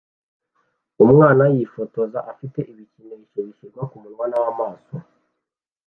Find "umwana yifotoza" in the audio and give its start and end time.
1.03-2.19